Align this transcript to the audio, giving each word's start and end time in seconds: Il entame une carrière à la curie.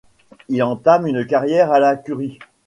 Il 0.49 0.63
entame 0.63 1.05
une 1.05 1.27
carrière 1.27 1.71
à 1.71 1.77
la 1.79 1.95
curie. 1.95 2.39